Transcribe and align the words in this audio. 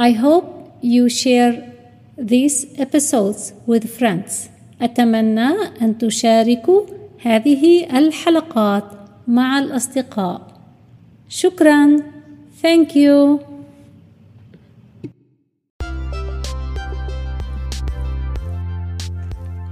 I 0.00 0.12
hope 0.12 0.46
you 0.80 1.08
share 1.08 1.54
these 2.16 2.66
episodes 2.78 3.52
with 3.66 3.84
friends. 3.98 4.48
أتمنى 4.82 5.48
أن 5.82 5.98
تشاركوا 5.98 6.82
هذه 7.22 7.98
الحلقات 7.98 8.84
مع 9.28 9.58
الأصدقاء. 9.58 10.60
شكرا. 11.28 11.96
Thank 12.62 12.94
you. 12.94 13.40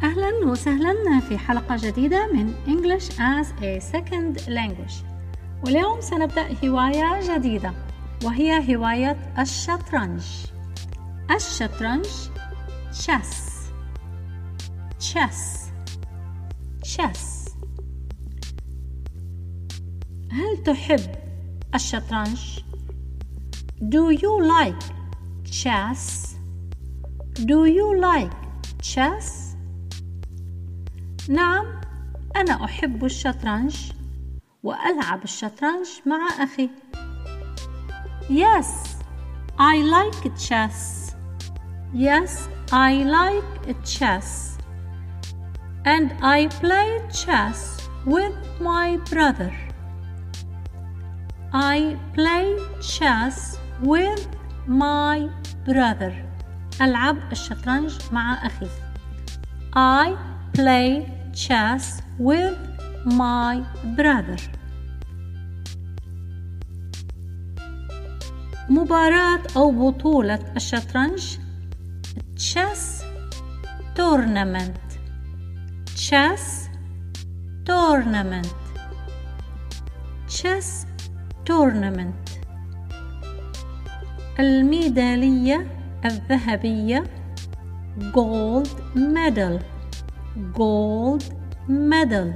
أهلا 0.02 0.46
وسهلا 0.46 1.20
في 1.28 1.38
حلقة 1.38 1.76
جديدة 1.76 2.32
من 2.32 2.54
English 2.66 3.10
as 3.10 3.46
a 3.62 3.80
Second 3.80 4.48
Language 4.48 4.94
واليوم 5.64 6.00
سنبدأ 6.00 6.46
هواية 6.64 7.36
جديدة 7.36 7.85
وهي 8.24 8.76
هواية 8.76 9.34
الشطرنج 9.38 10.22
الشطرنج 11.30 12.06
chess 12.92 13.32
chess 14.98 15.70
chess 16.84 17.36
هل 20.30 20.62
تحب 20.64 21.00
الشطرنج؟ 21.74 22.60
Do 23.80 24.10
you 24.10 24.40
like 24.40 24.84
chess? 25.44 26.36
Do 27.44 27.66
you 27.66 27.94
like 28.00 28.36
chess? 28.82 29.56
نعم 31.28 31.80
أنا 32.36 32.64
أحب 32.64 33.04
الشطرنج 33.04 33.92
وألعب 34.62 35.24
الشطرنج 35.24 35.86
مع 36.06 36.28
أخي 36.44 36.70
Yes, 38.29 38.95
I 39.57 39.77
like 39.77 40.37
chess. 40.37 41.15
Yes, 41.93 42.47
I 42.71 43.03
like 43.03 43.83
chess. 43.83 44.57
And 45.85 46.13
I 46.21 46.47
play 46.47 47.01
chess 47.11 47.89
with 48.05 48.35
my 48.59 48.97
brother. 49.09 49.51
I 51.53 51.97
play 52.13 52.57
chess 52.81 53.57
with 53.81 54.27
my 54.67 55.29
brother. 55.65 56.13
ألعب 56.81 57.17
الشطرنج 57.31 57.99
مع 58.11 58.45
أخي. 58.45 58.67
I 59.75 60.15
play 60.53 61.05
chess 61.33 62.01
with 62.19 62.57
my 63.05 63.63
brother. 63.95 64.37
مباراة 68.68 69.42
أو 69.56 69.90
بطولة 69.90 70.38
الشطرنج 70.56 71.38
chess 72.36 73.02
tournament 73.94 74.76
chess 75.86 76.68
tournament 77.66 78.46
chess 80.28 80.86
tournament 81.46 82.28
الميدالية 84.38 85.66
الذهبية 86.04 87.04
جولد 88.14 88.68
ميدال 88.94 89.60
gold 90.54 91.22
medal 91.68 92.28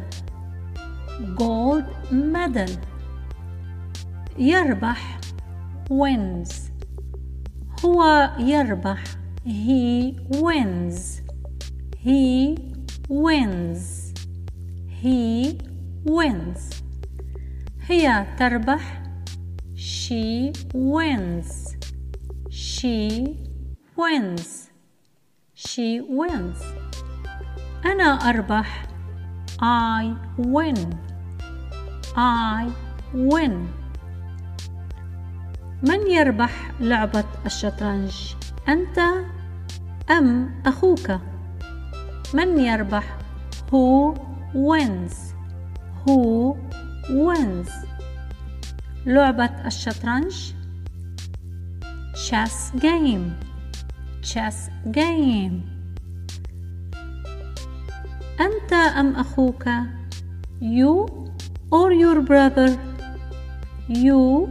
gold 1.37 1.85
medal. 2.11 2.71
يربح 4.39 5.20
wins 5.90 6.72
هو 7.86 8.30
يربح 8.40 9.04
he 9.46 10.16
wins 10.42 11.22
he 11.98 12.58
wins 13.10 14.14
he 15.04 15.58
wins 16.06 16.82
هي 17.88 18.26
تربح 18.40 19.04
she 19.76 20.52
wins 20.74 21.76
she 22.50 23.38
wins 23.98 24.72
she 25.54 26.02
wins 26.02 26.60
أنا 27.86 28.30
أربح 28.30 28.88
I 29.62 30.16
win 30.38 30.98
I 32.16 32.72
win 33.14 33.79
من 35.83 36.11
يربح 36.11 36.73
لعبة 36.81 37.25
الشطرنج؟ 37.47 38.35
أنت 38.69 38.99
أم 40.11 40.51
أخوك؟ 40.67 41.11
من 42.35 42.59
يربح؟ 42.59 43.17
Who 43.71 44.15
wins? 44.55 45.15
Who 46.07 46.55
wins? 47.11 47.71
لعبة 49.07 49.67
الشطرنج 49.67 50.53
chess 52.15 52.73
game 52.77 53.31
chess 54.23 54.69
game 54.93 55.65
أنت 58.41 58.73
أم 58.73 59.15
أخوك 59.17 59.65
you 60.61 61.09
or 61.71 61.93
your 61.93 62.21
brother 62.21 62.79
you 63.89 64.49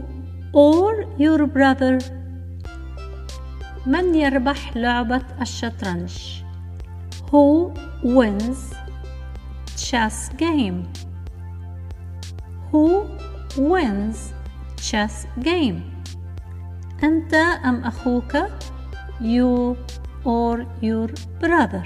or 0.52 1.04
your 1.18 1.46
brother 1.46 1.98
من 3.86 4.14
يربح 4.14 4.76
لعبة 4.76 5.22
الشطرنج 5.40 6.42
who 7.30 7.72
wins 8.02 8.74
chess 9.76 10.28
game 10.36 10.82
who 12.72 13.06
wins 13.56 14.32
chess 14.76 15.26
game 15.42 15.80
أنت 17.02 17.34
أم 17.64 17.84
أخوك 17.84 18.36
you 19.20 19.76
or 20.24 20.66
your 20.82 21.08
brother 21.40 21.84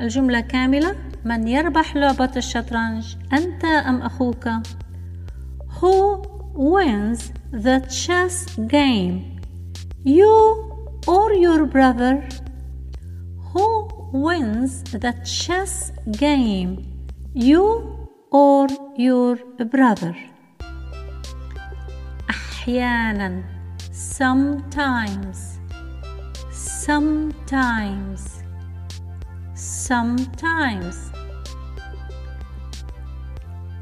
الجملة 0.00 0.40
كاملة 0.40 0.96
من 1.24 1.48
يربح 1.48 1.96
لعبة 1.96 2.30
الشطرنج 2.36 3.16
أنت 3.32 3.64
أم 3.64 4.02
أخوك 4.02 4.48
Who 5.80 6.22
wins 6.54 7.32
the 7.51 7.79
chess 8.01 8.35
game 8.75 9.39
you 10.03 10.33
or 11.07 11.33
your 11.33 11.65
brother 11.65 12.27
Who 13.51 13.67
wins 14.11 14.83
the 14.83 15.13
chess 15.23 15.91
game 16.25 16.71
you 17.33 17.63
or 18.31 18.67
your 18.97 19.35
brother 19.75 20.15
أحيانا 22.29 23.43
sometimes 23.91 25.37
sometimes 26.51 28.21
sometimes 29.55 30.95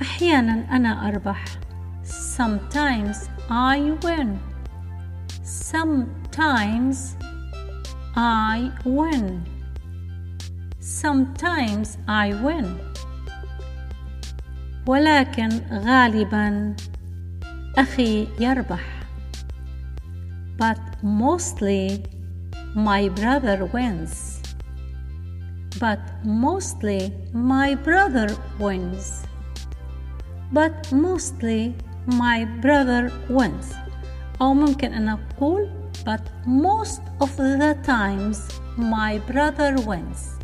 أحيانا 0.01 0.75
أنا 0.75 1.07
أربح 1.07 1.45
sometimes 2.37 3.27
I 3.49 3.97
win 4.03 4.39
sometimes 5.43 7.15
I 8.15 8.71
win 8.85 9.43
sometimes 10.79 11.97
I 12.07 12.33
win 12.43 12.79
ولكن 14.87 15.49
غالبا 15.71 16.75
أخي 17.77 18.27
يربح 18.39 18.81
but 20.57 20.79
mostly 21.01 22.03
my 22.75 23.09
brother 23.09 23.65
wins 23.73 24.41
but 25.79 25.99
mostly 26.23 27.11
my 27.33 27.75
brother 27.75 28.27
wins 28.59 29.25
but 30.51 30.91
mostly 30.91 31.75
my 32.08 32.44
brother 32.62 33.12
wins 33.28 33.74
أو 34.40 34.54
ممكن 34.54 34.92
أن 34.92 35.08
أقول 35.08 35.70
but 36.04 36.22
most 36.46 37.02
of 37.20 37.36
the 37.36 37.76
times 37.86 38.38
my 38.76 39.18
brother 39.30 39.76
wins 39.86 40.38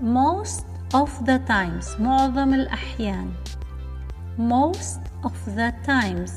most 0.00 0.64
of 0.94 1.10
the 1.26 1.38
times 1.46 2.00
معظم 2.00 2.54
الأحيان 2.54 3.32
most 4.38 5.00
of 5.24 5.56
the 5.56 5.72
times 5.86 6.32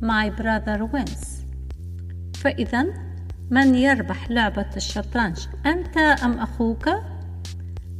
my 0.00 0.28
brother 0.28 0.84
wins 0.84 1.46
فإذا 2.34 2.86
من 3.50 3.74
يربح 3.74 4.30
لعبة 4.30 4.66
الشطرنج 4.76 5.38
أنت 5.66 5.96
أم 5.96 6.38
أخوك؟ 6.38 6.88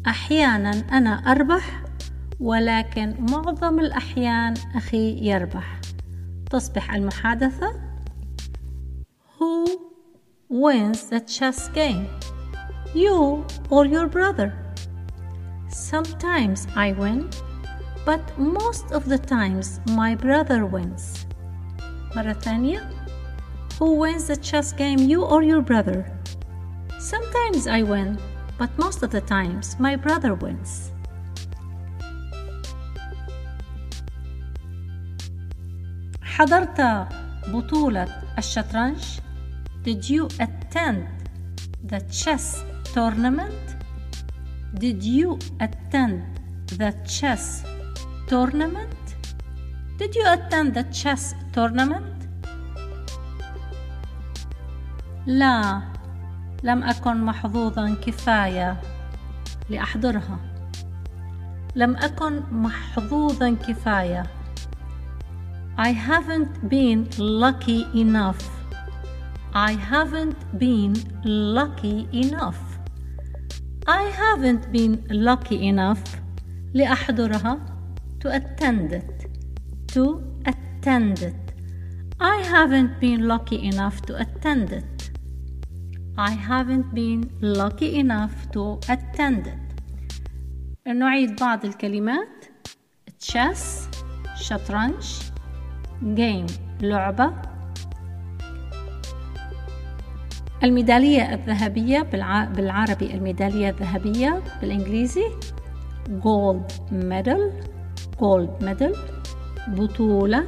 أحيانا 0.07 0.71
أنا 0.71 1.11
أربح 1.11 1.86
ولكن 2.41 3.15
معظم 3.31 3.81
الأحيان 3.81 4.55
أخي 4.75 5.19
يربح 5.29 5.81
تصبح 6.51 6.95
المحادثة 6.95 7.73
Who 9.39 9.67
wins 10.49 11.11
the 11.11 11.21
chess 11.21 11.69
game? 11.69 12.07
You 12.95 13.45
or 13.71 13.85
your 13.85 14.07
brother? 14.07 14.53
Sometimes 15.69 16.67
I 16.75 16.93
win, 16.93 17.29
but 18.05 18.23
most 18.39 18.93
of 18.93 19.05
the 19.09 19.19
times 19.19 19.81
my 19.91 20.15
brother 20.15 20.65
wins. 20.65 21.27
مرة 22.17 22.33
ثانية 22.33 22.81
Who 23.79 23.97
wins 23.97 24.27
the 24.29 24.37
chess 24.37 24.73
game, 24.73 24.99
you 24.99 25.23
or 25.23 25.43
your 25.43 25.61
brother? 25.61 26.07
Sometimes 26.99 27.67
I 27.67 27.83
win, 27.83 28.19
but 28.57 28.71
most 28.79 29.03
of 29.03 29.11
the 29.11 29.21
times 29.21 29.77
my 29.79 29.97
brother 29.97 30.35
wins. 30.35 30.93
حضرت 36.39 37.09
بطولة 37.49 38.09
الشطرنج? 38.39 38.99
Did 39.85 40.11
you 40.11 40.29
attend 40.39 41.07
the 41.91 42.01
chess 42.11 42.65
tournament? 42.95 43.65
Did 44.75 45.03
you 45.03 45.39
attend 45.61 46.21
the 46.79 46.93
chess 47.07 47.65
tournament? 48.29 49.05
Did 49.99 50.15
you 50.15 50.25
attend 50.27 50.75
the 50.75 50.85
chess 50.93 51.35
tournament? 51.55 52.29
لا 55.27 55.83
لم 56.63 56.83
أكن 56.83 57.25
محظوظا 57.25 57.95
كفاية 58.07 58.81
لأحضرها 59.71 60.39
لم 61.77 61.97
أكن 61.97 62.43
محظوظا 62.53 63.51
كفاية 63.69 64.36
I 65.78 65.92
haven't 65.92 66.70
been 66.70 67.10
lucky 67.18 67.88
enough 67.96 68.42
I 69.54 69.72
haven't 69.74 70.60
been 70.60 70.94
lucky 71.24 72.08
enough 72.14 72.60
I 73.88 74.04
haven't 74.04 74.72
been 74.72 75.04
lucky 75.10 75.68
enough 75.68 76.04
لأحضرها 76.74 77.60
to 78.20 78.36
attend 78.36 78.94
it 78.94 79.26
to 79.88 80.24
attend 80.46 81.20
it 81.22 81.54
I 82.20 82.38
haven't 82.44 83.00
been 83.00 83.28
lucky 83.28 83.64
enough 83.64 84.02
to 84.04 84.16
attend 84.22 84.72
it 84.72 85.12
I 86.18 86.32
haven't 86.32 86.94
been 86.94 87.32
lucky 87.42 87.96
enough 87.96 88.52
to 88.52 88.80
attend 88.88 89.48
it 89.48 89.72
نعيد 90.88 91.40
بعض 91.40 91.66
الكلمات 91.66 92.46
chess 93.20 93.88
شطرنج 94.36 95.25
game. 96.03 96.53
لعبة. 96.81 97.33
الميدالية 100.65 101.35
الذهبية 101.35 102.03
بالعربي 102.57 103.15
الميدالية 103.15 103.71
الذهبية 103.71 104.43
بالإنجليزي 104.61 105.27
gold 106.09 106.73
medal 106.93 107.43
gold 108.21 108.65
medal 108.65 108.97
بطولة 109.69 110.47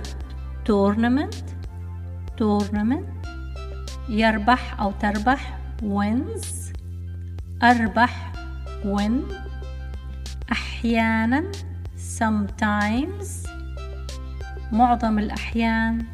tournament 0.69 1.45
tournament 2.39 3.05
يربح 4.09 4.81
أو 4.81 4.93
تربح 5.01 5.59
wins 5.83 6.47
أربح 7.63 8.33
win 8.85 9.13
أحيانا 10.53 11.53
sometimes 12.19 13.49
معظم 14.73 15.19
الأحيان 15.19 16.07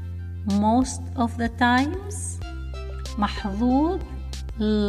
most 0.49 1.19
of 1.19 1.31
the 1.39 1.49
times 1.61 2.45
محظوظ 3.19 4.01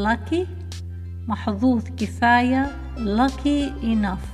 lucky 0.05 0.47
محظوظ 1.27 1.83
كفاية 1.97 2.71
lucky 2.97 3.83
enough. 3.83 4.25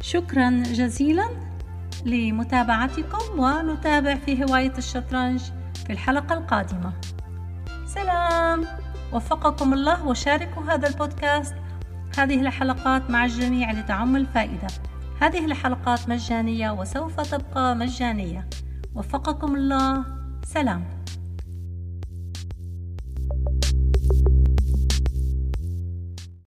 شكرا 0.00 0.50
جزيلا 0.50 1.28
لمتابعتكم 2.04 3.38
ونتابع 3.38 4.14
في 4.14 4.44
هواية 4.44 4.72
الشطرنج 4.78 5.40
في 5.86 5.92
الحلقة 5.92 6.34
القادمة. 6.34 6.92
سلام. 7.86 8.64
وفقكم 9.12 9.72
الله 9.72 10.06
وشاركوا 10.06 10.62
هذا 10.62 10.88
البودكاست. 10.88 11.54
هذه 12.18 12.40
الحلقات 12.40 13.10
مع 13.10 13.24
الجميع 13.24 13.72
لتعم 13.72 14.16
الفائدة. 14.16 14.66
هذه 15.20 15.44
الحلقات 15.44 16.08
مجانية 16.08 16.70
وسوف 16.70 17.20
تبقى 17.20 17.76
مجانية. 17.76 18.48
وفقكم 18.94 19.54
الله. 19.54 20.04
سلام. 20.44 20.95